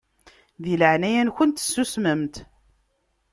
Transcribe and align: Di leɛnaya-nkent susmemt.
Di 0.61 0.73
leɛnaya-nkent 0.81 1.63
susmemt. 1.73 2.35